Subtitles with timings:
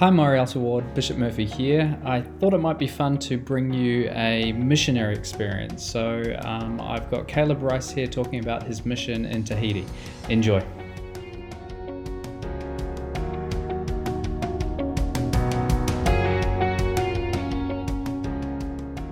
[0.00, 1.94] Hi, Morialta Ward, Bishop Murphy here.
[2.06, 5.84] I thought it might be fun to bring you a missionary experience.
[5.84, 9.84] So, um, I've got Caleb Rice here talking about his mission in Tahiti.
[10.30, 10.64] Enjoy.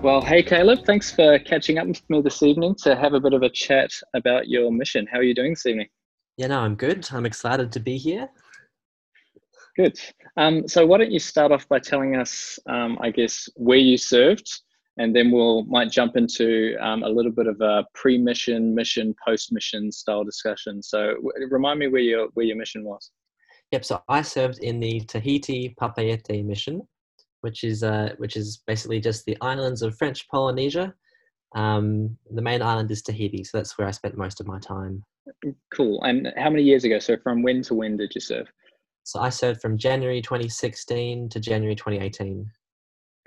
[0.00, 3.34] Well, hey, Caleb, thanks for catching up with me this evening to have a bit
[3.34, 5.06] of a chat about your mission.
[5.06, 5.88] How are you doing this evening?
[6.38, 7.06] Yeah, no, I'm good.
[7.12, 8.30] I'm excited to be here.
[9.78, 10.00] Good.
[10.36, 13.96] Um, so why don't you start off by telling us, um, I guess, where you
[13.96, 14.50] served,
[14.96, 19.92] and then we'll might jump into um, a little bit of a pre-mission, mission, post-mission
[19.92, 20.82] style discussion.
[20.82, 23.12] So w- remind me where your where your mission was.
[23.70, 23.84] Yep.
[23.84, 26.82] So I served in the Tahiti Papeete mission,
[27.42, 30.92] which is uh, which is basically just the islands of French Polynesia.
[31.54, 35.04] Um, the main island is Tahiti, so that's where I spent most of my time.
[35.72, 36.02] Cool.
[36.02, 36.98] And how many years ago?
[36.98, 38.48] So from when to when did you serve?
[39.04, 42.50] So I served from January 2016 to January 2018.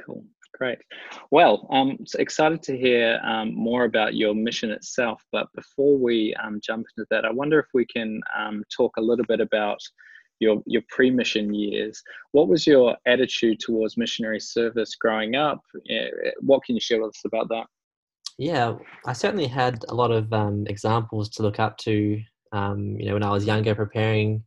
[0.05, 0.23] Cool.
[0.57, 0.77] Great.
[1.31, 5.23] Well, I'm excited to hear um, more about your mission itself.
[5.31, 9.01] But before we um, jump into that, I wonder if we can um, talk a
[9.01, 9.79] little bit about
[10.39, 12.01] your, your pre mission years.
[12.33, 15.61] What was your attitude towards missionary service growing up?
[16.41, 17.65] What can you share with us about that?
[18.37, 18.75] Yeah,
[19.05, 22.21] I certainly had a lot of um, examples to look up to.
[22.51, 24.43] Um, you know, when I was younger, preparing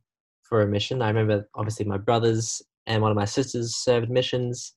[0.48, 1.02] for a mission.
[1.02, 4.74] I remember obviously my brothers and one of my sisters served missions.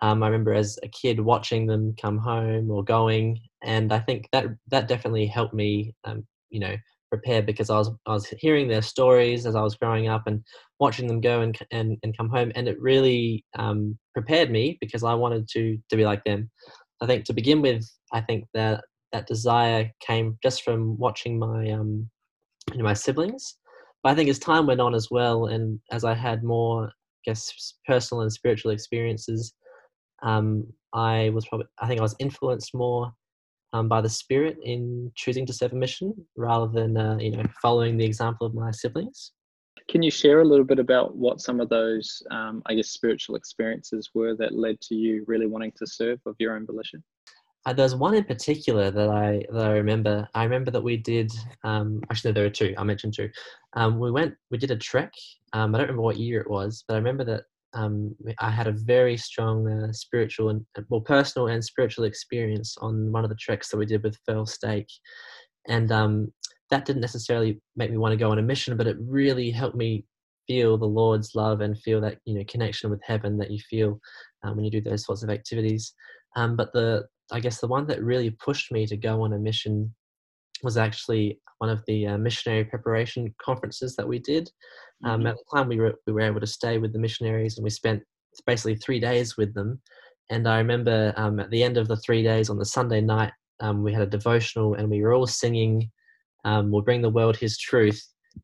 [0.00, 4.28] Um, I remember as a kid watching them come home or going, and I think
[4.32, 6.76] that that definitely helped me, um, you know,
[7.10, 10.44] prepare because I was I was hearing their stories as I was growing up and
[10.78, 15.02] watching them go and and, and come home, and it really um, prepared me because
[15.02, 16.48] I wanted to to be like them.
[17.00, 21.70] I think to begin with, I think that that desire came just from watching my
[21.70, 22.08] um,
[22.70, 23.56] you know, my siblings
[24.02, 26.90] but I think as time went on as well, and as I had more, I
[27.24, 29.54] guess, personal and spiritual experiences,
[30.22, 33.12] um, I was probably, I think I was influenced more
[33.72, 37.44] um, by the Spirit in choosing to serve a mission rather than, uh, you know,
[37.60, 39.32] following the example of my siblings.
[39.88, 43.36] Can you share a little bit about what some of those, um, I guess, spiritual
[43.36, 47.02] experiences were that led to you really wanting to serve of your own volition?
[47.66, 50.26] Uh, there's one in particular that I that I remember.
[50.34, 51.30] I remember that we did.
[51.64, 52.74] Um, actually, there were two.
[52.78, 53.28] I mentioned two.
[53.74, 54.34] Um, we went.
[54.50, 55.12] We did a trek.
[55.52, 57.42] Um, I don't remember what year it was, but I remember that
[57.74, 63.12] um, I had a very strong uh, spiritual and well, personal and spiritual experience on
[63.12, 64.90] one of the treks that we did with Firle Stake,
[65.68, 66.32] and um,
[66.70, 69.76] that didn't necessarily make me want to go on a mission, but it really helped
[69.76, 70.04] me
[70.46, 74.00] feel the Lord's love and feel that you know connection with heaven that you feel
[74.42, 75.92] um, when you do those sorts of activities.
[76.36, 79.38] Um, but the I guess the one that really pushed me to go on a
[79.38, 79.94] mission
[80.62, 84.50] was actually one of the uh, missionary preparation conferences that we did.
[85.04, 85.26] Um, mm-hmm.
[85.28, 87.70] At the time, we were we were able to stay with the missionaries, and we
[87.70, 88.02] spent
[88.46, 89.80] basically three days with them.
[90.30, 93.32] And I remember um, at the end of the three days on the Sunday night,
[93.60, 95.90] um, we had a devotional, and we were all singing,
[96.44, 98.00] um, "We'll bring the world His truth."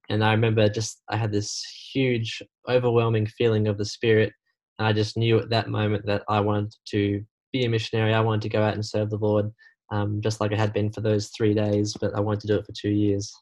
[0.09, 1.63] And I remember just I had this
[1.93, 4.33] huge, overwhelming feeling of the Spirit.
[4.79, 8.13] And I just knew at that moment that I wanted to be a missionary.
[8.13, 9.51] I wanted to go out and serve the Lord,
[9.93, 12.57] um, just like I had been for those three days, but I wanted to do
[12.57, 13.33] it for two years.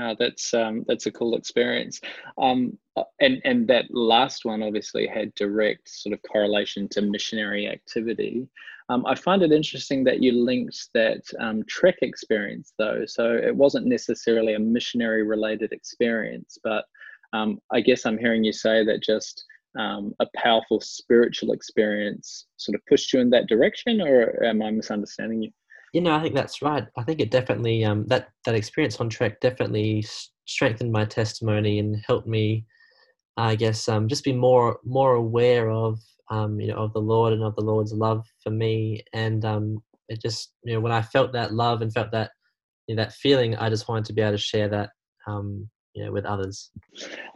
[0.00, 2.00] Uh, that's um, that's a cool experience,
[2.40, 7.66] um, uh, and and that last one obviously had direct sort of correlation to missionary
[7.66, 8.46] activity.
[8.88, 13.56] Um, I find it interesting that you linked that um, trek experience though, so it
[13.56, 16.84] wasn't necessarily a missionary related experience, but
[17.32, 19.44] um, I guess I'm hearing you say that just
[19.78, 24.70] um, a powerful spiritual experience sort of pushed you in that direction, or am I
[24.70, 25.50] misunderstanding you?
[25.92, 26.86] You know, I think that's right.
[26.96, 30.04] I think it definitely um, that that experience on trek definitely
[30.46, 32.64] strengthened my testimony and helped me,
[33.36, 35.98] I guess, um, just be more more aware of
[36.30, 39.02] um, you know of the Lord and of the Lord's love for me.
[39.12, 42.30] And um, it just you know when I felt that love and felt that
[42.86, 44.90] you know, that feeling, I just wanted to be able to share that
[45.26, 45.68] um,
[46.04, 46.70] know, with others.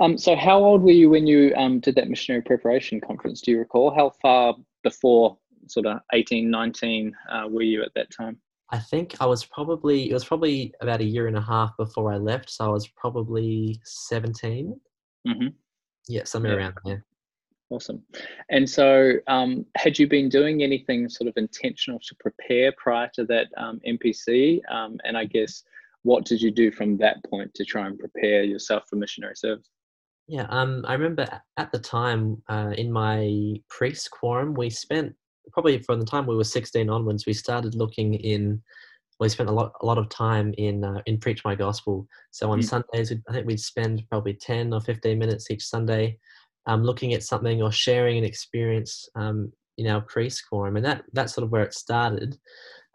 [0.00, 3.40] Um, so how old were you when you um, did that missionary preparation conference?
[3.40, 8.10] Do you recall how far before sort of 18, 19 uh, were you at that
[8.10, 8.38] time?
[8.70, 12.12] I think I was probably, it was probably about a year and a half before
[12.12, 12.50] I left.
[12.50, 14.80] So I was probably 17.
[15.26, 15.46] Mm-hmm.
[16.08, 16.58] Yeah, somewhere yeah.
[16.58, 17.04] around there.
[17.70, 18.02] Awesome.
[18.50, 23.24] And so, um, had you been doing anything sort of intentional to prepare prior to
[23.24, 24.60] that um, MPC?
[24.70, 25.64] Um, and I guess
[26.04, 29.68] what did you do from that point to try and prepare yourself for missionary service?
[30.28, 35.14] Yeah, um, I remember at the time uh, in my priest quorum, we spent
[35.52, 38.62] probably from the time we were 16 onwards, we started looking in.
[39.20, 42.06] We spent a lot, a lot of time in uh, in preach my gospel.
[42.32, 42.64] So on mm.
[42.64, 46.18] Sundays, I think we'd spend probably 10 or 15 minutes each Sunday,
[46.66, 51.04] um, looking at something or sharing an experience um, in our priest quorum, and that
[51.12, 52.36] that's sort of where it started.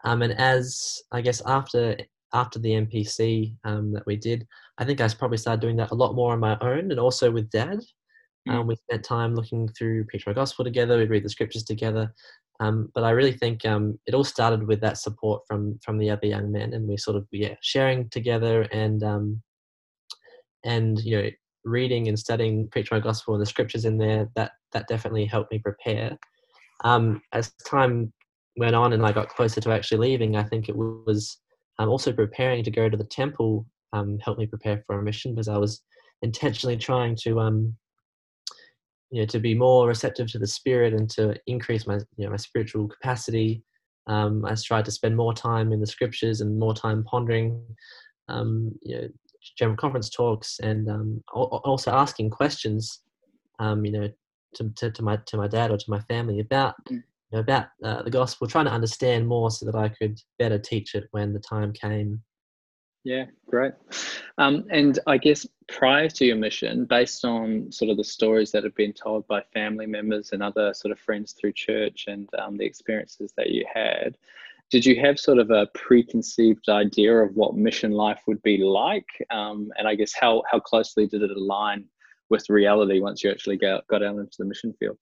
[0.04, 1.96] Um, and as I guess after
[2.32, 4.46] after the MPC um, that we did,
[4.78, 7.30] I think I probably started doing that a lot more on my own, and also
[7.30, 7.80] with Dad.
[8.48, 8.54] Mm.
[8.54, 10.96] Um, we spent time looking through Preach My Gospel together.
[10.98, 12.12] We'd read the scriptures together.
[12.60, 16.10] Um, but I really think um, it all started with that support from from the
[16.10, 19.42] other young men, and we sort of yeah sharing together and um,
[20.64, 21.30] and you know
[21.64, 24.28] reading and studying Preach My Gospel and the scriptures in there.
[24.36, 26.18] That that definitely helped me prepare.
[26.84, 28.12] Um, as time
[28.56, 31.38] went on and I got closer to actually leaving, I think it was
[31.80, 35.34] um, also preparing to go to the temple um, helped me prepare for a mission
[35.34, 35.82] because I was
[36.22, 37.74] intentionally trying to um,
[39.10, 42.30] you know to be more receptive to the spirit and to increase my you know
[42.30, 43.62] my spiritual capacity
[44.06, 47.60] um, i tried to spend more time in the scriptures and more time pondering
[48.28, 49.08] um, you know
[49.56, 53.00] general conference talks and um, also asking questions
[53.58, 54.08] um, you know
[54.54, 57.02] to, to, to, my to my dad or to my family about mm.
[57.30, 60.58] You know, about uh, the gospel trying to understand more so that i could better
[60.58, 62.22] teach it when the time came
[63.04, 63.72] yeah, great.
[64.36, 68.64] Um, and I guess prior to your mission, based on sort of the stories that
[68.64, 72.58] have been told by family members and other sort of friends through church and um,
[72.58, 74.18] the experiences that you had,
[74.70, 79.08] did you have sort of a preconceived idea of what mission life would be like?
[79.30, 81.86] Um, and I guess how, how closely did it align
[82.28, 84.98] with reality once you actually got, got out into the mission field?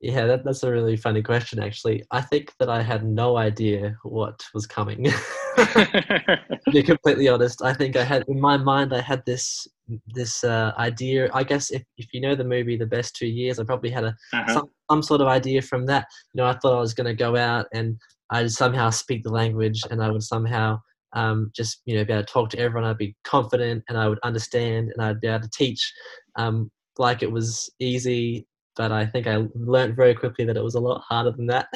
[0.00, 2.04] Yeah, that, that's a really funny question, actually.
[2.12, 5.04] I think that I had no idea what was coming.
[5.56, 6.40] to
[6.70, 9.66] be completely honest, I think I had in my mind I had this
[10.06, 11.30] this uh, idea.
[11.34, 14.04] I guess if, if you know the movie The Best Two Years, I probably had
[14.04, 14.54] a uh-huh.
[14.54, 16.06] some, some sort of idea from that.
[16.32, 17.98] You know, I thought I was going to go out and
[18.30, 20.80] I'd somehow speak the language, and I would somehow
[21.14, 22.88] um, just you know be able to talk to everyone.
[22.88, 25.92] I'd be confident, and I would understand, and I'd be able to teach
[26.36, 28.46] um, like it was easy
[28.78, 31.68] but I think I learned very quickly that it was a lot harder than that.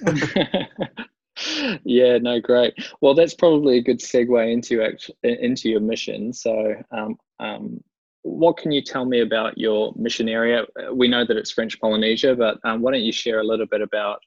[1.84, 2.74] yeah, no, great.
[3.02, 4.82] Well, that's probably a good segue into
[5.22, 6.32] into your mission.
[6.32, 7.84] So, um, um,
[8.22, 10.64] what can you tell me about your mission area?
[10.92, 13.82] We know that it's French Polynesia, but um, why don't you share a little bit
[13.82, 14.18] about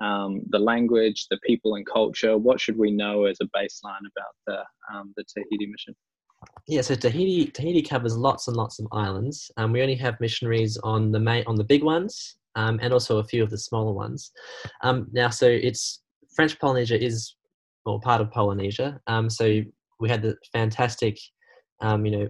[0.00, 2.36] um, the language, the people, and culture?
[2.36, 4.62] What should we know as a baseline about the
[4.94, 5.96] um, the Tahiti mission?
[6.66, 9.50] Yeah, so Tahiti Tahiti covers lots and lots of islands.
[9.56, 13.18] Um, we only have missionaries on the main on the big ones, um, and also
[13.18, 14.30] a few of the smaller ones.
[14.82, 16.02] Um, now, so it's
[16.34, 17.34] French Polynesia is
[17.86, 19.00] well part of Polynesia.
[19.06, 19.62] Um, so
[19.98, 21.18] we had the fantastic,
[21.80, 22.28] um, you know,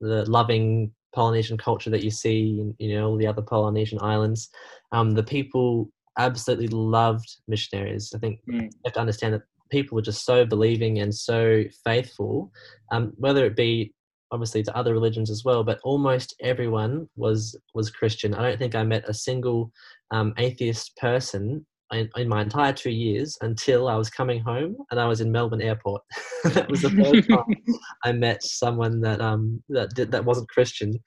[0.00, 4.50] the loving Polynesian culture that you see in you know all the other Polynesian islands.
[4.92, 8.12] Um, the people absolutely loved missionaries.
[8.14, 8.62] I think mm.
[8.62, 12.50] you have to understand that people are just so believing and so faithful,
[12.92, 13.92] um, whether it be
[14.30, 18.34] obviously to other religions as well, but almost everyone was was Christian.
[18.34, 19.70] I don't think I met a single
[20.10, 24.98] um, atheist person in, in, my entire two years until I was coming home and
[24.98, 26.02] I was in Melbourne Airport.
[26.44, 27.56] that was the first time
[28.04, 30.98] I met someone that um that did, that wasn't Christian.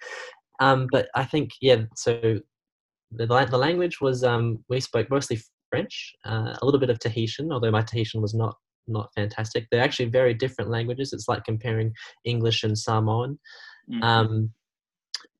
[0.59, 2.39] Um, but I think yeah, so
[3.11, 5.39] the the language was um we spoke mostly
[5.69, 8.55] French, uh, a little bit of Tahitian, although my Tahitian was not
[8.87, 9.67] not fantastic.
[9.69, 11.11] They're actually very different languages.
[11.13, 11.93] It's like comparing
[12.23, 13.37] English and Samoan.
[13.91, 14.03] Mm-hmm.
[14.03, 14.51] Um,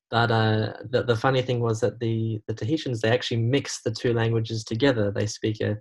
[0.09, 3.91] but uh, the, the funny thing was that the, the Tahitians, they actually mix the
[3.91, 5.11] two languages together.
[5.11, 5.77] They speak a,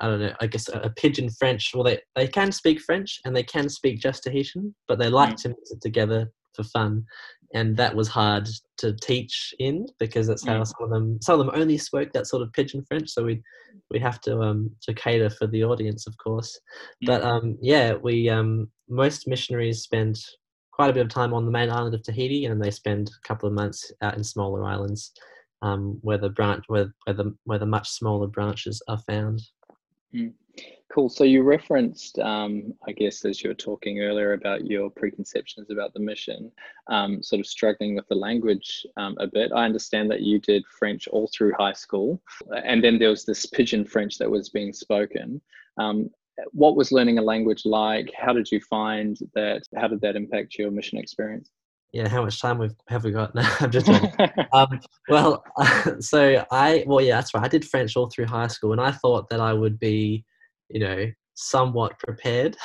[0.00, 1.72] I don't know, I guess a, a pidgin French.
[1.74, 5.30] Well, they, they can speak French and they can speak just Tahitian, but they like
[5.30, 5.48] mm-hmm.
[5.48, 7.04] to mix it together for fun
[7.54, 10.66] and that was hard to teach in because that's how mm.
[10.66, 13.10] some of them some of them only spoke that sort of pidgin French.
[13.10, 13.42] So we
[13.90, 16.58] we have to um to cater for the audience, of course.
[17.04, 17.06] Mm.
[17.06, 20.18] But um yeah, we um most missionaries spend
[20.72, 23.28] quite a bit of time on the main island of Tahiti, and they spend a
[23.28, 25.12] couple of months out in smaller islands
[25.62, 29.40] um, where the branch where where the where the much smaller branches are found.
[30.14, 30.32] Mm.
[30.92, 31.08] Cool.
[31.08, 35.94] So you referenced, um, I guess, as you were talking earlier about your preconceptions about
[35.94, 36.52] the mission,
[36.88, 39.52] um, sort of struggling with the language um, a bit.
[39.52, 42.20] I understand that you did French all through high school,
[42.64, 45.40] and then there was this pidgin French that was being spoken.
[45.78, 46.10] Um,
[46.50, 48.12] what was learning a language like?
[48.14, 49.62] How did you find that?
[49.74, 51.50] How did that impact your mission experience?
[51.92, 53.34] yeah, how much time we've have we got?
[53.34, 53.54] now?
[53.60, 53.88] I'm just
[54.52, 55.44] um, well,
[56.00, 57.44] so I well yeah, that's right.
[57.44, 60.24] I did French all through high school, and I thought that I would be
[60.72, 62.56] you know, somewhat prepared.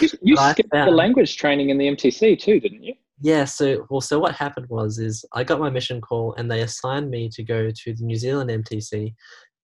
[0.00, 2.94] you, you skipped found, the language training in the MTC too, didn't you?
[3.20, 3.44] Yeah.
[3.44, 7.10] So, well, so what happened was, is I got my mission call and they assigned
[7.10, 9.14] me to go to the New Zealand MTC.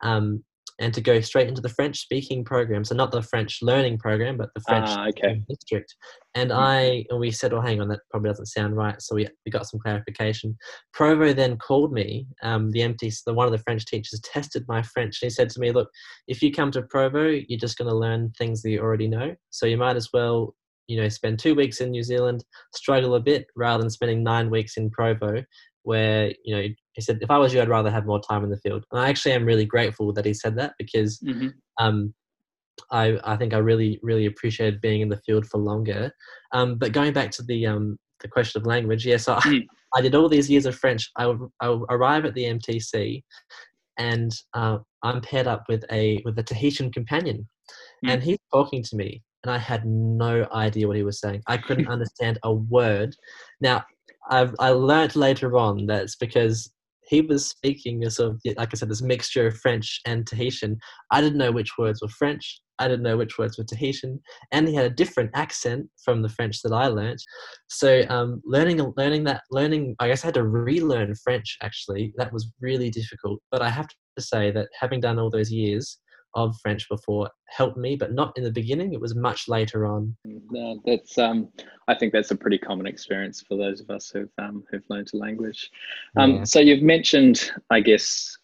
[0.02, 0.44] Um,
[0.78, 2.84] and to go straight into the French speaking program.
[2.84, 5.40] So not the French learning program, but the French ah, okay.
[5.48, 5.94] district.
[6.34, 6.60] And mm-hmm.
[6.60, 9.50] I and we said, "Well, hang on, that probably doesn't sound right." So we we
[9.50, 10.56] got some clarification.
[10.92, 12.26] Provo then called me.
[12.42, 15.22] Um, the empty the one of the French teachers tested my French.
[15.22, 15.88] And He said to me, "Look,
[16.28, 19.34] if you come to Provo, you're just going to learn things that you already know.
[19.50, 20.54] So you might as well."
[20.88, 24.50] You know, spend two weeks in New Zealand, struggle a bit, rather than spending nine
[24.50, 25.42] weeks in Provo,
[25.82, 28.50] where you know he said if i was you i'd rather have more time in
[28.50, 31.48] the field and i actually am really grateful that he said that because mm-hmm.
[31.78, 32.12] um,
[32.90, 36.10] I, I think i really really appreciated being in the field for longer
[36.52, 39.62] um, but going back to the um, the question of language yes yeah, so mm.
[39.94, 42.44] I, I, did all these years of french i would, I would arrive at the
[42.44, 43.22] mtc
[43.98, 47.48] and uh, i'm paired up with a with a tahitian companion
[48.04, 48.10] mm.
[48.10, 51.56] and he's talking to me and i had no idea what he was saying i
[51.56, 53.14] couldn't understand a word
[53.60, 53.84] now
[54.28, 56.70] I've I learned later on that it's because
[57.06, 60.78] he was speaking sort of like I said this mixture of French and Tahitian.
[61.10, 62.60] I didn't know which words were French.
[62.78, 64.20] I didn't know which words were Tahitian,
[64.52, 67.18] and he had a different accent from the French that I learned.
[67.68, 72.12] So um, learning learning that learning I guess I had to relearn French actually.
[72.16, 73.40] That was really difficult.
[73.50, 75.98] But I have to say that having done all those years,
[76.36, 78.92] of French before helped me, but not in the beginning.
[78.92, 80.14] It was much later on.
[80.24, 81.48] No, that's um,
[81.88, 85.10] I think that's a pretty common experience for those of us who've um, who've learned
[85.14, 85.70] a language.
[86.16, 86.44] Um, yeah.
[86.44, 88.36] So you've mentioned, I guess,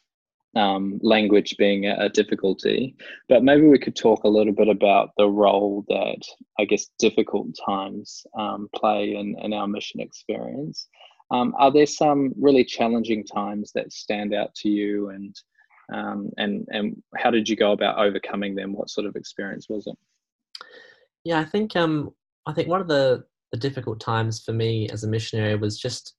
[0.57, 2.95] um, language being a, a, difficulty,
[3.29, 6.23] but maybe we could talk a little bit about the role that
[6.59, 10.89] I guess difficult times um, play in, in our mission experience.
[11.31, 15.35] Um, are there some really challenging times that stand out to you and
[15.93, 18.73] um, and and how did you go about overcoming them?
[18.73, 19.97] What sort of experience was it?
[21.25, 22.11] Yeah, I think um,
[22.47, 26.15] I think one of the the difficult times for me as a missionary was just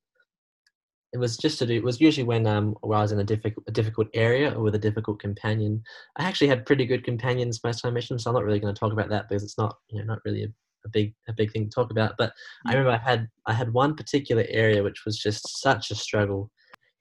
[1.14, 3.24] it was just to do it was usually when um when I was in a
[3.24, 5.82] difficult a difficult area or with a difficult companion.
[6.18, 8.74] I actually had pretty good companions most of my mission, so I'm not really going
[8.74, 10.48] to talk about that because it's not you know not really a,
[10.86, 12.14] a big a big thing to talk about.
[12.18, 12.34] But
[12.66, 12.78] I mm.
[12.78, 16.52] remember I had I had one particular area which was just such a struggle.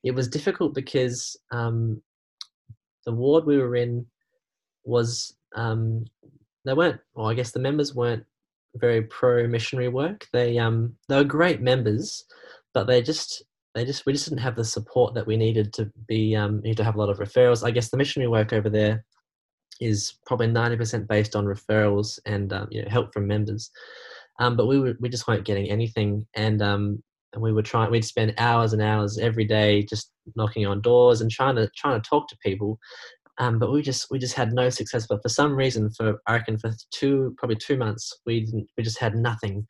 [0.04, 2.02] It was difficult because um,
[3.04, 4.06] the ward we were in
[4.84, 6.04] was um,
[6.64, 8.24] they weren't well i guess the members weren't
[8.76, 10.26] very pro missionary work.
[10.32, 12.24] They um they were great members
[12.74, 13.42] but they just
[13.74, 16.76] they just we just didn't have the support that we needed to be um need
[16.78, 17.64] to have a lot of referrals.
[17.64, 19.04] I guess the missionary work over there
[19.80, 23.70] is probably 90% based on referrals and um, you know, help from members.
[24.38, 26.26] Um, but we were we just weren't getting anything.
[26.34, 27.02] And um
[27.32, 31.20] and we were trying we'd spend hours and hours every day just knocking on doors
[31.20, 32.78] and trying to trying to talk to people
[33.38, 35.06] um, but we just we just had no success.
[35.08, 38.84] But for some reason, for I reckon for two probably two months, we didn't we
[38.84, 39.66] just had nothing.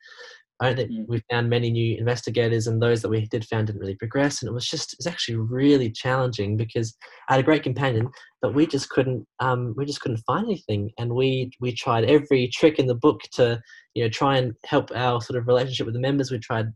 [0.59, 1.05] I don't think mm.
[1.07, 4.41] we found many new investigators, and those that we did found didn't really progress.
[4.41, 6.95] And it was just it's actually really challenging because
[7.29, 8.09] I had a great companion,
[8.41, 10.91] but we just couldn't um, we just couldn't find anything.
[10.99, 13.61] And we we tried every trick in the book to
[13.95, 16.31] you know try and help our sort of relationship with the members.
[16.31, 16.67] We tried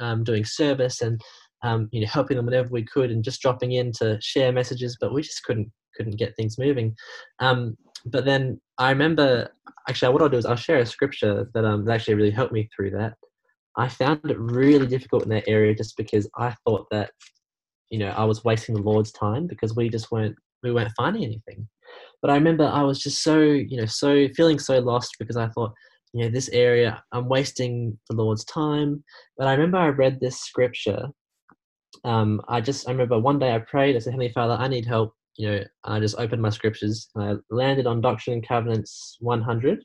[0.00, 1.20] um, doing service and
[1.62, 4.96] um, you know helping them whenever we could, and just dropping in to share messages,
[5.00, 6.94] but we just couldn't couldn't get things moving.
[7.38, 9.48] Um, but then I remember,
[9.88, 12.52] actually, what I'll do is I'll share a scripture that um, that actually really helped
[12.52, 13.14] me through that.
[13.76, 17.10] I found it really difficult in that area just because I thought that,
[17.90, 21.24] you know, I was wasting the Lord's time because we just weren't we weren't finding
[21.24, 21.68] anything.
[22.22, 25.48] But I remember I was just so, you know, so feeling so lost because I
[25.48, 25.72] thought,
[26.16, 29.04] you know, this area I'm wasting the Lord's time.
[29.36, 31.06] But I remember I read this scripture.
[32.04, 33.96] Um, I just I remember one day I prayed.
[33.96, 37.24] I said, Heavenly Father, I need help you know, I just opened my scriptures and
[37.24, 39.84] I landed on Doctrine and Covenants 100.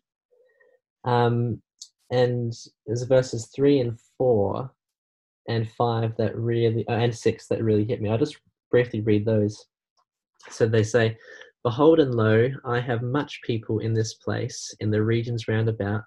[1.04, 1.62] Um,
[2.12, 2.54] and
[2.86, 4.72] there's verses 3 and 4
[5.48, 8.10] and 5 that really, uh, and 6 that really hit me.
[8.10, 8.38] I'll just
[8.70, 9.66] briefly read those.
[10.50, 11.18] So they say,
[11.64, 16.02] Behold and lo, I have much people in this place, in the regions round about,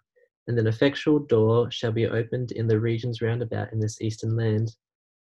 [0.47, 4.37] and an effectual door shall be opened in the regions round about in this eastern
[4.37, 4.75] land.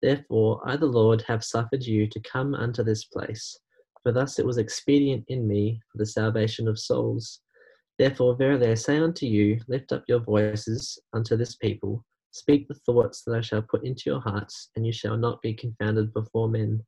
[0.01, 3.57] Therefore, I, the Lord, have suffered you to come unto this place
[4.03, 7.41] for thus it was expedient in me for the salvation of souls.
[7.99, 12.79] Therefore, verily I say unto you, lift up your voices unto this people, speak the
[12.85, 16.49] thoughts that I shall put into your hearts, and you shall not be confounded before
[16.49, 16.83] men.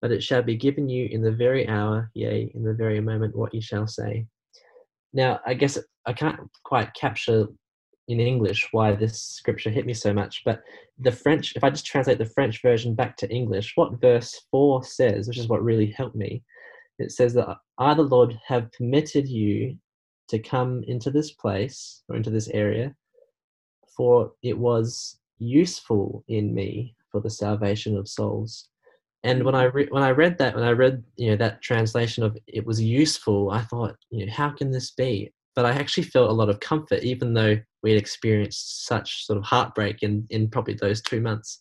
[0.00, 3.34] But it shall be given you in the very hour, yea, in the very moment,
[3.34, 4.26] what you shall say.
[5.12, 7.48] Now, I guess I can't quite capture
[8.08, 10.42] in English why this scripture hit me so much.
[10.44, 10.62] But
[10.98, 11.22] the mm.
[11.22, 15.26] French, if I just translate the French version back to English, what verse 4 says,
[15.26, 16.42] which is what really helped me,
[16.98, 19.76] it says that I, the Lord, have permitted you
[20.28, 22.94] to come into this place or into this area,
[23.96, 28.68] for it was useful in me for the salvation of souls.
[29.22, 29.74] And when I mm.
[29.74, 32.80] re- when I read that, when I read you know that translation of it was
[32.80, 35.32] useful, I thought, you know, how can this be?
[35.56, 39.38] But I actually felt a lot of comfort, even though we had experienced such sort
[39.38, 41.58] of heartbreak in in probably those two months.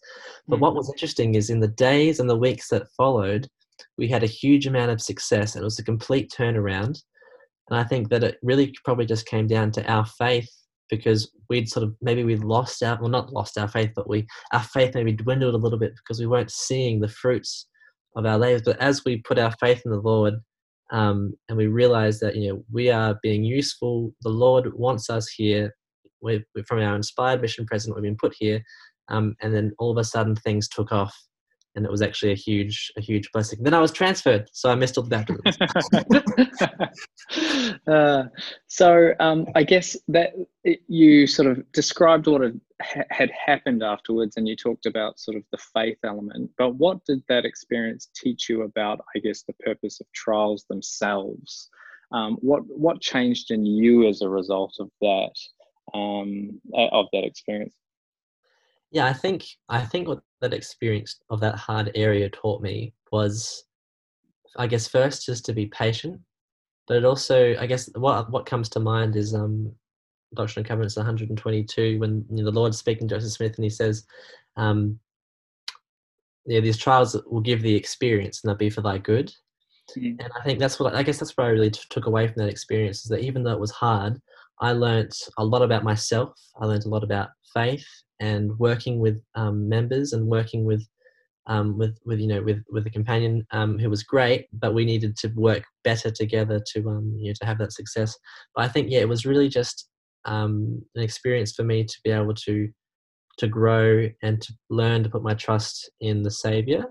[0.48, 0.62] But hmm.
[0.62, 3.48] what was interesting is in the days and the weeks that followed,
[3.98, 7.02] we had a huge amount of success, and it was a complete turnaround.
[7.70, 10.50] And I think that it really probably just came down to our faith
[10.90, 14.28] because we'd sort of maybe we'd lost our well not lost our faith but we
[14.52, 17.68] our faith maybe dwindled a little bit because we weren't seeing the fruits
[18.16, 20.36] of our lives but as we put our faith in the lord
[20.94, 24.14] um, and we realized that you know we are being useful.
[24.22, 25.76] The lord wants us here.
[26.22, 28.64] We're, we're from our inspired mission president we've been put here.
[29.10, 31.14] Um, and then all of a sudden things took off
[31.75, 33.62] and it was actually a huge a huge blessing.
[33.62, 35.13] Then i was transferred so i missed all the
[37.88, 38.24] uh,
[38.68, 40.34] so um, i guess that
[40.88, 42.60] you sort of described what had,
[43.10, 47.22] had happened afterwards and you talked about sort of the faith element but what did
[47.30, 51.70] that experience teach you about i guess the purpose of trials themselves?
[52.12, 55.32] Um, what what changed in you as a result of that
[55.94, 57.74] um, of that experience
[58.94, 63.66] yeah, I think I think what that experience of that hard area taught me was,
[64.56, 66.22] I guess, first just to be patient,
[66.88, 69.74] but it also, I guess, what what comes to mind is um,
[70.36, 73.70] Doctrine and Covenants 122 when you know, the Lord's speaking to Joseph Smith and he
[73.70, 74.06] says,
[74.58, 75.00] um,
[76.46, 79.34] yeah, these trials will give the experience and they'll be for thy good.
[79.98, 80.22] Mm-hmm.
[80.22, 82.44] And I think that's what I guess that's what I really t- took away from
[82.44, 84.22] that experience is that even though it was hard,
[84.62, 86.40] I learned a lot about myself.
[86.62, 87.88] I learned a lot about faith
[88.24, 90.88] and working with um, members and working with
[91.48, 94.86] um, with with you know with with a companion um, who was great, but we
[94.86, 98.18] needed to work better together to um, you know to have that success.
[98.56, 99.89] But I think yeah, it was really just
[100.24, 102.70] um, an experience for me to be able to
[103.39, 106.86] to grow and to learn to put my trust in the Savior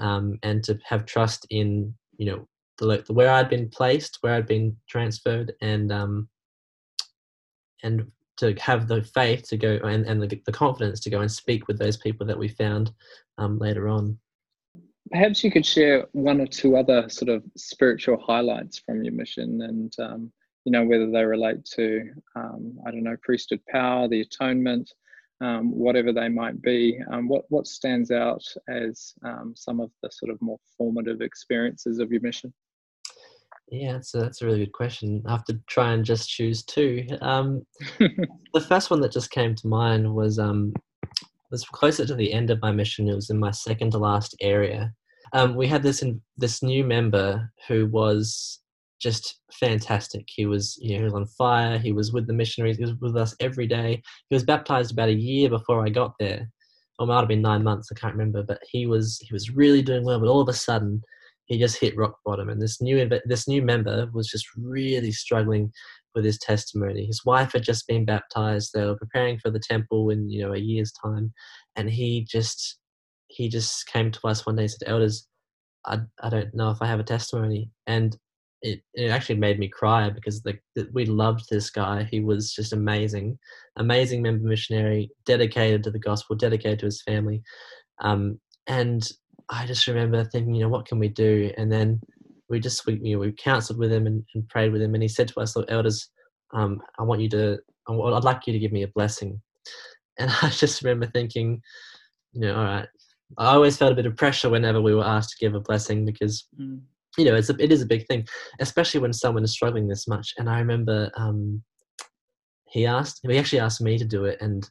[0.00, 4.34] um, and to have trust in you know the, the where I'd been placed, where
[4.34, 5.90] I'd been transferred, and
[7.82, 11.30] and to have the faith to go and, and the, the confidence to go and
[11.30, 12.92] speak with those people that we found
[13.38, 14.18] um, later on.
[15.10, 19.62] Perhaps you could share one or two other sort of spiritual highlights from your mission
[19.62, 20.32] and, um,
[20.64, 24.92] you know, whether they relate to, um, I don't know, priesthood power, the atonement,
[25.40, 26.98] um, whatever they might be.
[27.10, 32.00] Um, what, what stands out as um, some of the sort of more formative experiences
[32.00, 32.52] of your mission?
[33.68, 35.22] Yeah, that's a, that's a really good question.
[35.26, 37.06] I have to try and just choose two.
[37.20, 37.66] Um,
[37.98, 40.72] the first one that just came to mind was um,
[41.50, 43.08] was closer to the end of my mission.
[43.08, 44.92] It was in my second to last area.
[45.32, 48.60] Um, we had this in, this new member who was
[49.00, 50.26] just fantastic.
[50.28, 51.78] He was you know he was on fire.
[51.78, 52.76] He was with the missionaries.
[52.76, 54.00] He was with us every day.
[54.30, 56.48] He was baptized about a year before I got there.
[56.98, 57.88] Or it might have been nine months.
[57.90, 58.44] I can't remember.
[58.44, 60.20] But he was he was really doing well.
[60.20, 61.02] But all of a sudden
[61.46, 62.48] he just hit rock bottom.
[62.48, 65.72] And this new this new member was just really struggling
[66.14, 67.06] with his testimony.
[67.06, 68.70] His wife had just been baptized.
[68.72, 71.32] They were preparing for the temple in you know a year's time,
[71.76, 72.78] and he just
[73.28, 75.26] he just came to us one day and said, "Elders,
[75.86, 78.16] I I don't know if I have a testimony." And
[78.62, 82.08] it, it actually made me cry because the, the, we loved this guy.
[82.10, 83.38] He was just amazing,
[83.76, 87.42] amazing member missionary, dedicated to the gospel, dedicated to his family.
[88.00, 89.08] Um, and
[89.48, 91.52] I just remember thinking, you know, what can we do?
[91.56, 92.00] And then
[92.48, 95.02] we just we you know we counseled with him and, and prayed with him, and
[95.02, 96.08] he said to us, "Look, elders,
[96.52, 99.40] um, I want you to, I'd like you to give me a blessing."
[100.18, 101.60] And I just remember thinking,
[102.32, 102.88] you know, all right.
[103.36, 106.06] I always felt a bit of pressure whenever we were asked to give a blessing
[106.06, 106.80] because, mm.
[107.18, 108.26] you know, it's a, it is a big thing,
[108.58, 110.32] especially when someone is struggling this much.
[110.38, 111.62] And I remember um,
[112.70, 114.66] he asked, he actually asked me to do it, and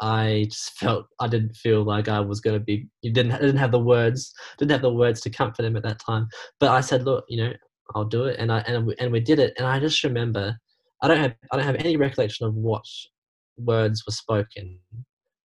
[0.00, 2.86] I just felt I didn't feel like I was going to be.
[3.02, 5.82] You didn't I didn't have the words, didn't have the words to comfort him at
[5.84, 6.28] that time.
[6.60, 7.52] But I said, look, you know,
[7.94, 9.54] I'll do it, and I and we, and we did it.
[9.56, 10.56] And I just remember,
[11.02, 12.84] I don't have I don't have any recollection of what
[13.58, 14.78] words were spoken,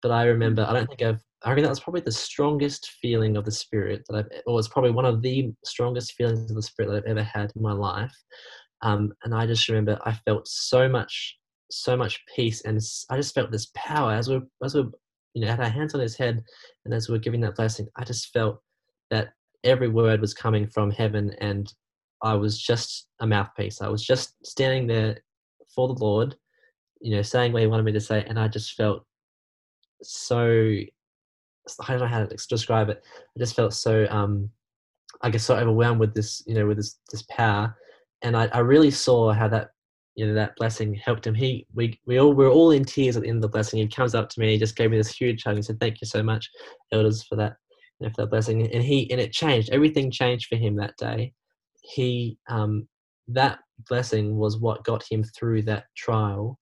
[0.02, 1.22] but I remember I don't think I've.
[1.44, 4.68] I reckon that was probably the strongest feeling of the spirit that I've, or was
[4.68, 7.72] probably one of the strongest feelings of the spirit that I've ever had in my
[7.72, 8.16] life.
[8.84, 11.38] Um, and I just remember I felt so much
[11.72, 12.80] so much peace, and
[13.10, 14.82] I just felt this power as we as we
[15.34, 16.44] you know had our hands on his head,
[16.86, 18.62] and as we were giving that blessing, I just felt
[19.10, 21.74] that every word was coming from heaven, and
[22.22, 23.82] I was just a mouthpiece.
[23.82, 25.18] I was just standing there
[25.74, 26.36] for the Lord,
[27.00, 29.06] you know, saying what He wanted me to say, and I just felt
[30.04, 30.76] so.
[31.80, 33.04] I don't know how to describe it.
[33.06, 34.50] I just felt so, um,
[35.22, 37.78] I guess, so overwhelmed with this, you know, with this this power,
[38.22, 39.70] and I, I really saw how that
[40.16, 41.36] you know that blessing helped him.
[41.36, 43.80] He we we all we are all in tears at the end of the blessing.
[43.80, 46.02] He comes up to me, he just gave me this huge hug and said, "Thank
[46.02, 46.50] you so much,
[46.92, 47.56] elders, for that."
[48.02, 48.62] you know, for that blessing.
[48.74, 49.70] And he and it changed.
[49.70, 51.34] Everything changed for him that day.
[51.82, 52.88] He um,
[53.28, 56.58] that blessing was what got him through that trial,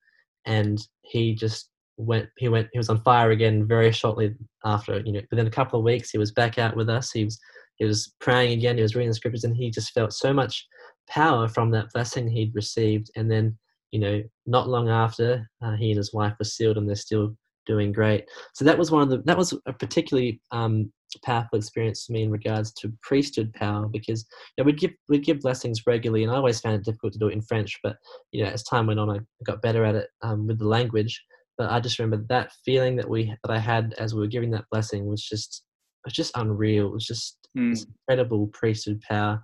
[0.46, 2.30] and he just went.
[2.38, 2.68] He went.
[2.74, 4.36] He was on fire again very shortly
[4.66, 5.00] after.
[5.00, 7.12] You know, within a couple of weeks, he was back out with us.
[7.12, 7.40] He was
[7.78, 8.76] he was praying again.
[8.76, 10.68] He was reading the scriptures, and he just felt so much
[11.10, 13.12] power from that blessing he'd received.
[13.16, 13.58] And then,
[13.92, 17.36] you know, not long after, uh, he and his wife were sealed, and they're still
[17.66, 18.26] doing great.
[18.54, 20.92] So that was one of the that was a particularly um,
[21.24, 24.26] powerful experience for me in regards to priesthood power because
[24.58, 27.20] you know, we'd give we'd give blessings regularly, and I always found it difficult to
[27.20, 27.78] do it in French.
[27.84, 27.98] But
[28.32, 31.22] you know, as time went on, I got better at it um, with the language.
[31.58, 34.52] But I just remember that feeling that we that I had as we were giving
[34.52, 35.64] that blessing was just
[36.06, 36.88] was just unreal.
[36.88, 37.78] It was just mm.
[38.08, 39.44] incredible priesthood power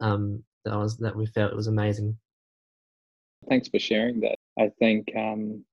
[0.00, 2.16] um, that was that we felt it was amazing.
[3.48, 4.36] Thanks for sharing that.
[4.58, 5.64] I think um,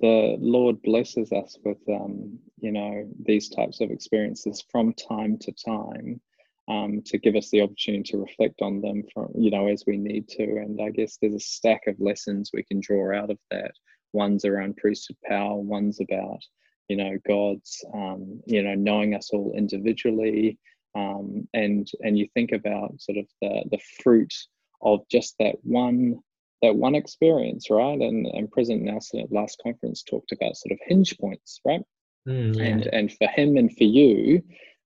[0.00, 5.52] the Lord blesses us with, um, you know, these types of experiences from time to
[5.52, 6.20] time
[6.68, 9.96] um, to give us the opportunity to reflect on them from, you know, as we
[9.96, 10.42] need to.
[10.42, 13.72] And I guess there's a stack of lessons we can draw out of that.
[14.12, 16.40] One's around priesthood power, one's about,
[16.88, 20.58] you know, God's, um, you know, knowing us all individually.
[20.94, 24.32] Um, and and you think about sort of the the fruit
[24.82, 26.20] of just that one
[26.62, 28.00] that one experience, right?
[28.00, 31.82] And and President Nelson at last conference talked about sort of hinge points, right?
[32.28, 32.64] Mm, yeah.
[32.64, 34.42] And and for him and for you,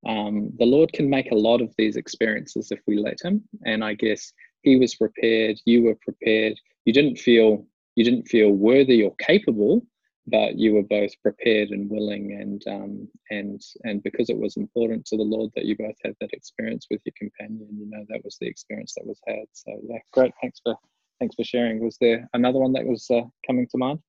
[0.06, 3.42] um, the Lord can make a lot of these experiences if we let Him.
[3.64, 6.58] And I guess He was prepared, you were prepared.
[6.84, 9.86] You didn't feel you didn't feel worthy or capable,
[10.26, 12.32] but you were both prepared and willing.
[12.32, 16.14] And um, and and because it was important to the Lord that you both had
[16.20, 19.44] that experience with your companion, you know that was the experience that was had.
[19.52, 20.32] So yeah, great.
[20.40, 20.76] Thanks for
[21.20, 21.84] thanks for sharing.
[21.84, 24.00] Was there another one that was uh, coming to mind?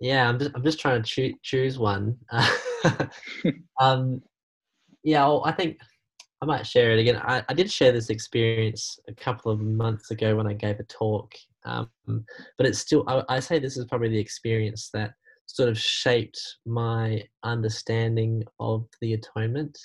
[0.00, 2.16] Yeah, I'm just I'm just trying to choo- choose one.
[3.80, 4.22] um,
[5.02, 5.78] yeah, well, I think
[6.42, 7.16] I might share it again.
[7.16, 10.84] I, I did share this experience a couple of months ago when I gave a
[10.84, 15.14] talk, um, but it's still I, I say this is probably the experience that
[15.46, 19.78] sort of shaped my understanding of the atonement.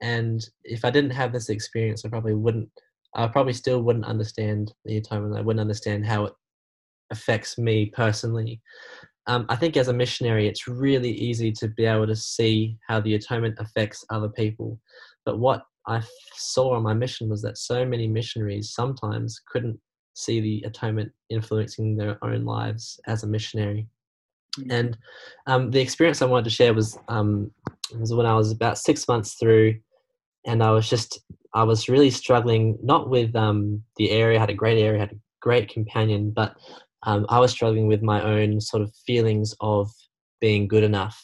[0.00, 2.70] And if I didn't have this experience, I probably wouldn't
[3.14, 5.36] I probably still wouldn't understand the atonement.
[5.36, 6.32] I wouldn't understand how it
[7.10, 8.60] affects me personally.
[9.26, 13.00] Um, I think as a missionary, it's really easy to be able to see how
[13.00, 14.78] the atonement affects other people.
[15.24, 16.02] But what I
[16.34, 19.78] saw on my mission was that so many missionaries sometimes couldn't
[20.14, 23.86] see the atonement influencing their own lives as a missionary.
[24.70, 24.96] And
[25.46, 27.50] um, the experience I wanted to share was um,
[27.98, 29.76] was when I was about six months through,
[30.46, 31.20] and I was just
[31.54, 35.20] I was really struggling, not with um, the area, had a great area, had a
[35.40, 36.56] great companion, but
[37.04, 39.90] um, I was struggling with my own sort of feelings of
[40.40, 41.22] being good enough.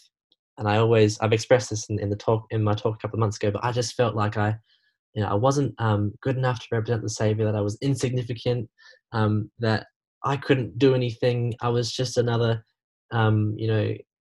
[0.58, 3.16] And I always, I've expressed this in, in the talk, in my talk a couple
[3.16, 4.56] of months ago, but I just felt like I,
[5.14, 8.68] you know, I wasn't um, good enough to represent the Savior, that I was insignificant,
[9.12, 9.86] um, that
[10.22, 11.54] I couldn't do anything.
[11.60, 12.64] I was just another,
[13.12, 13.94] um, you know,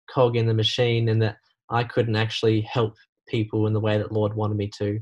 [0.09, 1.37] cog in the machine, and that
[1.69, 2.95] I couldn't actually help
[3.27, 4.99] people in the way that Lord wanted me to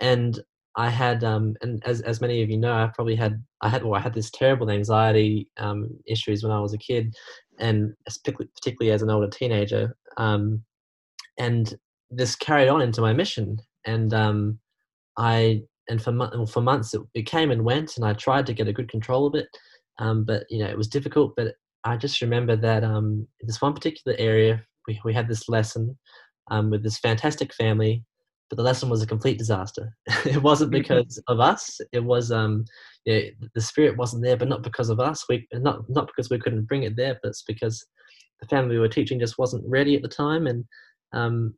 [0.00, 0.38] and
[0.76, 3.84] I had, um, and as as many of you know, I probably had, I had,
[3.84, 7.14] well, I had this terrible anxiety um, issues when I was a kid,
[7.58, 10.64] and particularly as an older teenager, um,
[11.38, 11.74] and
[12.10, 14.58] this carried on into my mission, and um,
[15.16, 18.54] I, and for well, for months it, it came and went, and I tried to
[18.54, 19.46] get a good control of it,
[20.00, 21.34] um, but you know it was difficult.
[21.36, 25.48] But I just remember that um, in this one particular area, we we had this
[25.48, 25.98] lesson
[26.50, 28.04] um, with this fantastic family
[28.50, 29.96] but the lesson was a complete disaster.
[30.24, 30.80] it wasn't mm-hmm.
[30.80, 31.80] because of us.
[31.92, 32.64] It was um,
[33.04, 33.20] yeah,
[33.54, 35.24] the spirit wasn't there, but not because of us.
[35.28, 37.84] We not not because we couldn't bring it there, but it's because
[38.40, 40.64] the family we were teaching just wasn't ready at the time, and
[41.12, 41.54] um,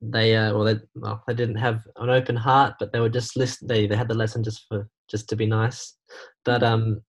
[0.00, 3.36] they uh, well, they well, they didn't have an open heart, but they were just
[3.36, 3.66] list.
[3.66, 5.96] They they had the lesson just for just to be nice,
[6.44, 6.74] but mm-hmm.
[6.74, 7.00] um,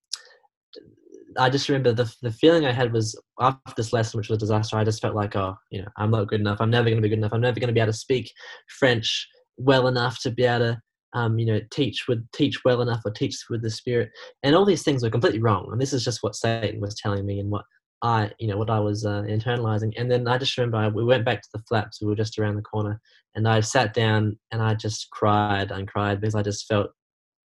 [1.38, 4.40] I just remember the the feeling I had was after this lesson, which was a
[4.40, 4.78] disaster.
[4.78, 6.60] I just felt like, oh, you know, I'm not good enough.
[6.60, 7.34] I'm never going to be good enough.
[7.34, 8.32] I'm never going to be able to speak
[8.80, 10.82] French well enough to be able to,
[11.14, 14.10] um, you know, teach with teach well enough or teach with the Spirit.
[14.44, 15.70] And all these things were completely wrong.
[15.72, 17.66] And this is just what Satan was telling me and what
[18.04, 19.94] I, you know, what I was uh, internalizing.
[19.98, 22.02] And then I just remember I, we went back to the flaps.
[22.02, 23.00] We were just around the corner,
[23.36, 26.92] and I sat down and I just cried and cried because I just felt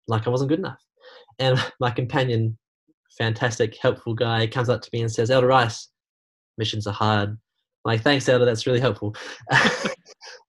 [0.08, 0.82] like I wasn't good enough.
[1.38, 2.58] And my companion
[3.18, 5.88] fantastic, helpful guy comes up to me and says, Elder Rice,
[6.56, 7.30] missions are hard.
[7.30, 7.38] I'm
[7.84, 9.14] like, thanks, Elder, that's really helpful.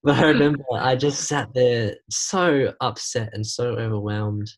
[0.03, 4.49] but I remember I just sat there so upset and so overwhelmed.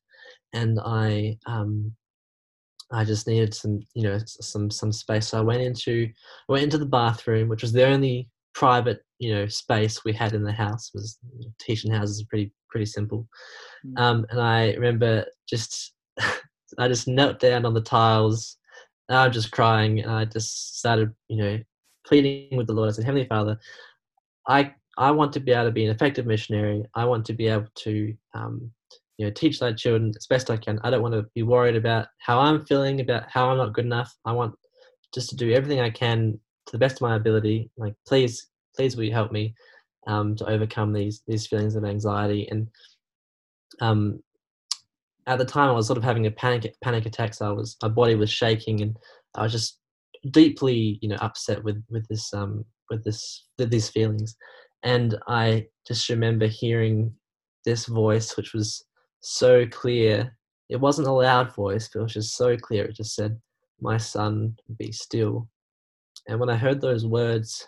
[0.53, 1.93] And I, um,
[2.91, 5.29] I just needed some, you know, some some space.
[5.29, 6.09] So I went into
[6.49, 10.43] went into the bathroom, which was the only private you know space we had in
[10.43, 11.17] the house was
[11.59, 13.27] teaching houses are pretty pretty simple
[13.85, 14.01] mm.
[14.01, 15.93] um, and i remember just
[16.77, 18.57] i just knelt down on the tiles
[19.09, 21.59] and i'm just crying and i just started you know
[22.05, 22.89] pleading with the lord.
[22.89, 23.59] I said heavenly father
[24.47, 26.83] i i want to be able to be an effective missionary.
[26.95, 28.71] I want to be able to um,
[29.17, 30.79] you know teach thy children as best i can.
[30.83, 33.85] I don't want to be worried about how i'm feeling about how i'm not good
[33.85, 34.15] enough.
[34.25, 34.55] I want
[35.13, 37.69] just to do everything i can to the best of my ability.
[37.77, 39.53] Like please please will you help me
[40.07, 42.47] um, to overcome these these feelings of anxiety.
[42.49, 42.67] And
[43.79, 44.21] um,
[45.27, 47.77] at the time I was sort of having a panic panic attack so I was
[47.81, 48.97] my body was shaking and
[49.35, 49.79] I was just
[50.31, 54.35] deeply you know upset with with this um with this with these feelings.
[54.83, 57.13] And I just remember hearing
[57.65, 58.83] this voice which was
[59.21, 60.35] so clear.
[60.69, 62.85] It wasn't a loud voice but it was just so clear.
[62.85, 63.39] It just said
[63.79, 65.47] my son be still.
[66.27, 67.67] And when I heard those words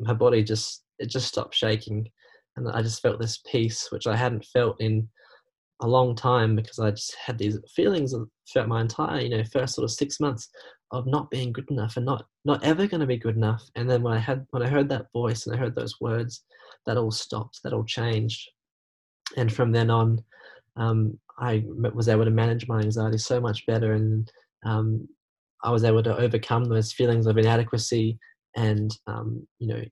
[0.00, 2.10] my body just it just stopped shaking.
[2.56, 5.08] And i just felt this peace which i hadn't felt in
[5.80, 8.14] a long time because i just had these feelings
[8.50, 10.48] throughout my entire you know first sort of six months
[10.92, 13.62] of not being good enough and not not ever going to be good enough.
[13.74, 16.44] And then when i had when i heard that voice and i heard those words
[16.86, 18.48] that all stopped that all changed.
[19.36, 20.22] And from then on
[20.76, 21.62] um, i
[21.92, 24.30] was able to manage my anxiety so much better and
[24.64, 25.06] um,
[25.62, 28.18] i was able to overcome those feelings of inadequacy
[28.56, 29.82] and um, you know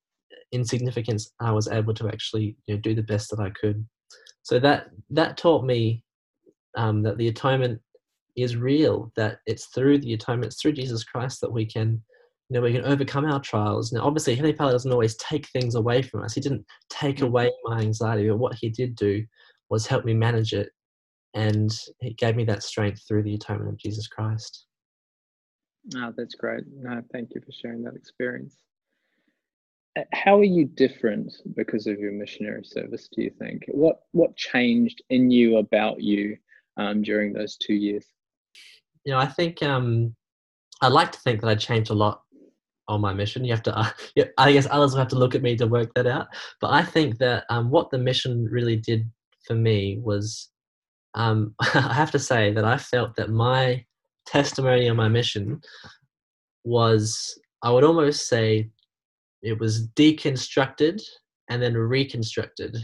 [0.52, 1.32] insignificance.
[1.40, 3.84] I was able to actually you know, do the best that i could
[4.46, 6.04] so that that taught me
[6.76, 7.80] um, that the atonement
[8.36, 12.00] is real that it's through the atonement it's through jesus christ that we can
[12.48, 15.74] you know we can overcome our trials now obviously Heavenly Father doesn't always take things
[15.74, 17.26] away from us he didn't take mm.
[17.26, 19.24] away my anxiety but what he did do
[19.68, 20.70] was help me manage it
[21.34, 24.66] and he gave me that strength through the atonement of jesus christ
[25.94, 26.64] Oh, that's great.
[26.76, 28.56] No, thank you for sharing that experience.
[29.96, 33.08] Uh, how are you different because of your missionary service?
[33.14, 36.36] Do you think what what changed in you about you
[36.76, 38.06] um, during those two years?
[39.04, 40.14] You know, I think um,
[40.82, 42.22] I'd like to think that I changed a lot
[42.88, 43.44] on my mission.
[43.44, 43.90] You have to, uh,
[44.38, 46.28] I guess others will have to look at me to work that out.
[46.60, 49.08] But I think that um, what the mission really did
[49.46, 50.50] for me was,
[51.14, 53.84] um, I have to say that I felt that my
[54.26, 55.60] testimony on my mission
[56.64, 58.70] was, I would almost say,
[59.46, 61.00] it was deconstructed
[61.48, 62.76] and then reconstructed.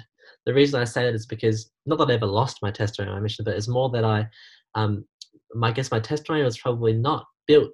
[0.47, 3.19] The reason I say that is because not that I ever lost my testimony on
[3.19, 4.27] my mission, but it's more that I,
[4.75, 5.05] um,
[5.63, 7.71] I guess my testimony was probably not built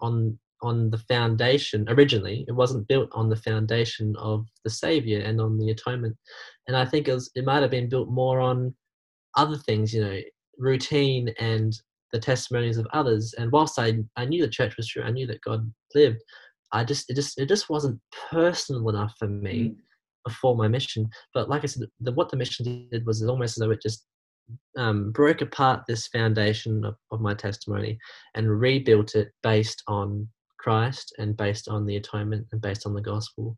[0.00, 2.44] on on the foundation originally.
[2.46, 6.16] It wasn't built on the foundation of the Savior and on the atonement,
[6.68, 8.72] and I think it, was, it might have been built more on
[9.36, 10.18] other things, you know,
[10.58, 11.72] routine and
[12.12, 13.34] the testimonies of others.
[13.38, 16.22] And whilst I, I knew the church was true, I knew that God lived,
[16.72, 19.76] I just it just it just wasn't personal enough for me mm.
[20.26, 21.08] before my mission.
[21.34, 24.06] But like I said, the, what the mission did was almost as though it just
[24.76, 27.98] um, broke apart this foundation of, of my testimony
[28.34, 33.00] and rebuilt it based on Christ and based on the atonement and based on the
[33.00, 33.56] gospel.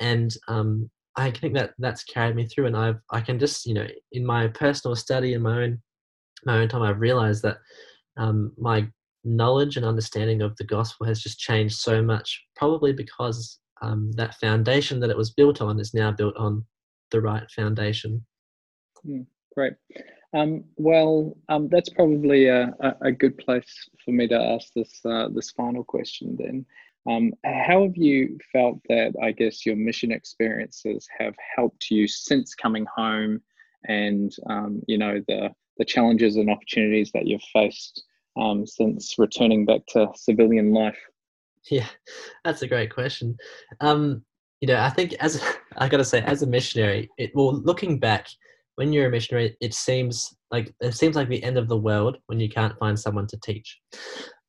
[0.00, 2.66] And um, I think that that's carried me through.
[2.66, 5.80] And I've I can just you know in my personal study in my own
[6.44, 7.58] my own time I've realized that
[8.16, 8.88] um, my
[9.24, 14.34] knowledge and understanding of the gospel has just changed so much, probably because um, that
[14.36, 16.64] foundation that it was built on is now built on
[17.10, 18.24] the right foundation.
[19.06, 19.74] Mm, great.
[20.32, 25.28] Um, well, um, that's probably a, a, good place for me to ask this uh,
[25.34, 26.36] this final question.
[26.38, 26.64] Then,
[27.08, 32.54] um, how have you felt that I guess your mission experiences have helped you since
[32.54, 33.42] coming home,
[33.88, 38.04] and um, you know the the challenges and opportunities that you've faced
[38.40, 40.98] um, since returning back to civilian life?
[41.70, 41.86] Yeah,
[42.44, 43.36] that's a great question.
[43.80, 44.24] Um,
[44.60, 45.42] you know, I think as
[45.76, 48.28] I got to say, as a missionary, it well, looking back,
[48.76, 52.18] when you're a missionary, it seems like it seems like the end of the world
[52.26, 53.78] when you can't find someone to teach.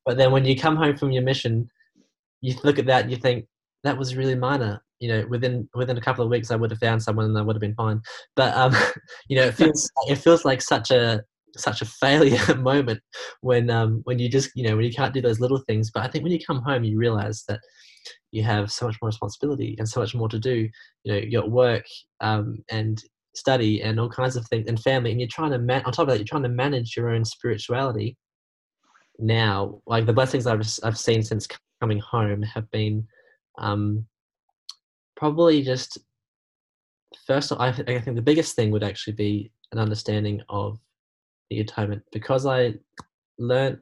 [0.04, 1.68] But then when you come home from your mission,
[2.40, 3.46] you look at that and you think
[3.84, 4.82] that was really minor.
[5.00, 7.42] You know, within within a couple of weeks, I would have found someone and I
[7.42, 8.00] would have been fine.
[8.36, 8.74] But um,
[9.28, 11.22] you know, it feels it feels like such a
[11.56, 13.00] such a failure moment
[13.40, 15.90] when um, when you just you know when you can't do those little things.
[15.90, 17.60] But I think when you come home, you realize that
[18.30, 20.68] you have so much more responsibility and so much more to do.
[21.04, 21.84] You know, you got work
[22.20, 23.02] um, and
[23.34, 26.04] study and all kinds of things and family, and you're trying to man- on top
[26.04, 28.16] of that, you're trying to manage your own spirituality.
[29.18, 31.46] Now, like the blessings I've I've seen since
[31.80, 33.06] coming home have been
[33.58, 34.06] um,
[35.16, 35.98] probably just
[37.26, 37.52] first.
[37.52, 40.78] I, I think the biggest thing would actually be an understanding of
[41.54, 42.74] the atonement because I
[43.38, 43.78] learned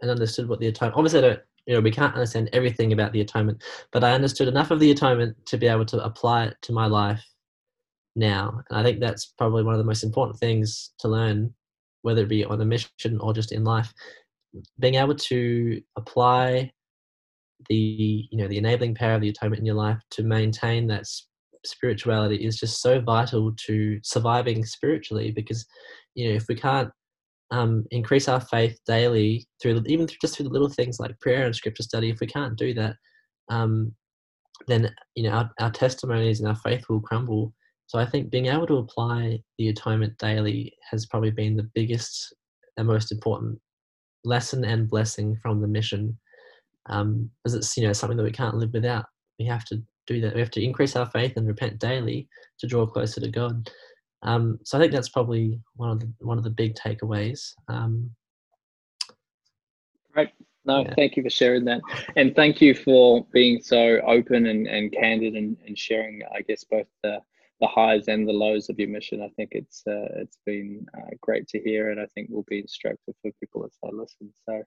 [0.00, 0.96] and understood what the atonement.
[0.96, 4.48] Obviously, I don't you know we can't understand everything about the atonement but i understood
[4.48, 7.24] enough of the atonement to be able to apply it to my life
[8.16, 11.52] now and i think that's probably one of the most important things to learn
[12.02, 13.92] whether it be on a mission or just in life
[14.78, 16.70] being able to apply
[17.68, 21.04] the you know the enabling power of the atonement in your life to maintain that
[21.64, 25.66] spirituality is just so vital to surviving spiritually because
[26.14, 26.90] you know if we can't
[27.50, 31.44] um, increase our faith daily through even through, just through the little things like prayer
[31.44, 32.96] and scripture study if we can't do that
[33.50, 33.92] um,
[34.66, 37.52] then you know our, our testimonies and our faith will crumble.
[37.86, 42.34] So i think being able to apply the atonement daily has probably been the biggest
[42.76, 43.58] and most important
[44.24, 46.18] lesson and blessing from the mission
[46.88, 49.06] um, as it's you know something that we can't live without.
[49.38, 50.34] We have to do that.
[50.34, 53.70] We have to increase our faith and repent daily to draw closer to god
[54.24, 57.52] um, so I think that's probably one of the one of the big takeaways.
[57.68, 58.10] Um,
[60.16, 60.30] right.
[60.66, 60.94] No, yeah.
[60.96, 61.82] thank you for sharing that,
[62.16, 66.22] and thank you for being so open and, and candid and, and sharing.
[66.34, 67.20] I guess both the
[67.60, 69.22] the highs and the lows of your mission.
[69.22, 72.60] I think it's uh, it's been uh, great to hear, and I think will be
[72.60, 74.32] instructive for people as they listen.
[74.48, 74.62] So,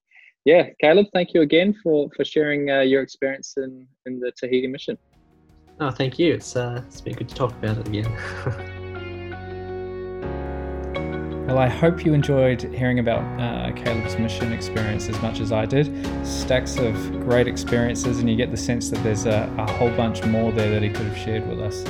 [0.45, 4.67] yeah, Caleb, thank you again for for sharing uh, your experience in in the Tahiti
[4.67, 4.99] mission.
[5.79, 6.33] Oh, thank you.
[6.33, 8.73] It's uh, it's been good to talk about it again.
[11.47, 15.65] Well, I hope you enjoyed hearing about uh, Caleb's mission experience as much as I
[15.65, 15.87] did.
[16.27, 20.25] Stacks of great experiences, and you get the sense that there's a, a whole bunch
[20.25, 21.85] more there that he could have shared with us.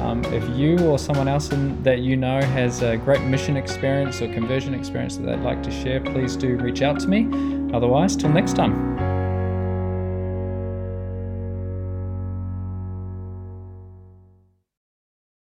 [0.00, 4.22] Um, if you or someone else in, that you know has a great mission experience
[4.22, 7.28] or conversion experience that they'd like to share, please do reach out to me.
[7.74, 8.91] Otherwise, till next time.